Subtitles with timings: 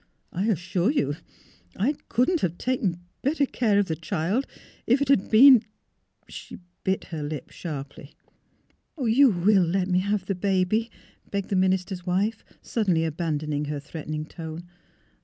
[0.33, 1.17] "I assure you
[1.75, 4.47] I couldn't have taken better care of the child
[4.87, 5.63] if it had been"
[6.27, 8.15] She bit her lip sharply."
[8.97, 10.89] You will let me have the baby,"
[11.29, 14.67] begged the minister's wife, suddenly abandoning her threat ening tone.